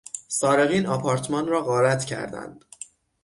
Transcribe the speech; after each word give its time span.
سارقین 0.27 0.85
آپارتمان 0.85 1.47
را 1.47 1.61
غارت 1.61 2.05
کردند. 2.05 2.65